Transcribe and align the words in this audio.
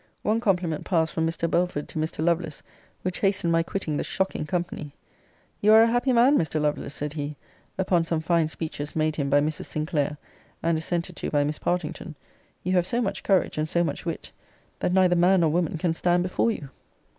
One 0.23 0.39
compliment 0.39 0.83
passed 0.83 1.13
from 1.13 1.27
Mr. 1.27 1.47
Belford 1.47 1.87
to 1.89 1.99
Mr. 1.99 2.25
Lovelace, 2.25 2.63
which 3.03 3.19
hastened 3.19 3.51
my 3.51 3.61
quitting 3.61 3.97
the 3.97 4.03
shocking 4.03 4.47
company 4.47 4.95
'You 5.59 5.73
are 5.73 5.83
a 5.83 5.91
happy 5.91 6.11
man, 6.11 6.39
Mr. 6.39 6.59
Lovelace,' 6.59 6.95
said 6.95 7.13
he, 7.13 7.35
upon 7.77 8.05
some 8.05 8.19
fine 8.19 8.47
speeches 8.47 8.95
made 8.95 9.15
him 9.15 9.29
by 9.29 9.41
Mrs. 9.41 9.65
Sinclair, 9.65 10.17
and 10.63 10.75
assented 10.75 11.15
to 11.17 11.29
by 11.29 11.43
Miss 11.43 11.59
Partington: 11.59 12.15
'You 12.63 12.73
have 12.73 12.87
so 12.87 12.99
much 12.99 13.21
courage, 13.21 13.59
and 13.59 13.69
so 13.69 13.83
much 13.83 14.03
wit, 14.03 14.31
that 14.79 14.91
neither 14.91 15.15
man 15.15 15.41
nor 15.41 15.51
woman 15.51 15.77
can 15.77 15.93
stand 15.93 16.23
before 16.23 16.49
you.' 16.49 16.69